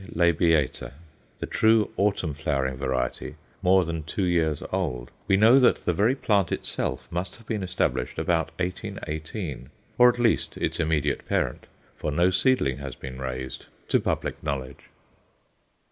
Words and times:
labiata_, 0.15 0.93
the 1.37 1.45
true, 1.45 1.91
autumn 1.95 2.33
flowering 2.33 2.75
variety, 2.75 3.35
more 3.61 3.85
than 3.85 4.01
two 4.01 4.23
years 4.23 4.63
old, 4.71 5.11
we 5.27 5.37
know 5.37 5.59
that 5.59 5.85
the 5.85 5.93
very 5.93 6.15
plant 6.15 6.51
itself 6.51 7.07
must 7.11 7.35
have 7.35 7.45
been 7.45 7.61
established 7.61 8.17
about 8.17 8.47
1818, 8.59 9.69
or 9.99 10.09
at 10.11 10.17
least 10.19 10.57
its 10.57 10.79
immediate 10.79 11.27
parent 11.27 11.67
for 11.95 12.11
no 12.11 12.31
seedling 12.31 12.77
has 12.77 12.95
been 12.95 13.19
raised 13.21 13.67
to 13.87 13.99
public 13.99 14.41
knowledge. 14.41 14.85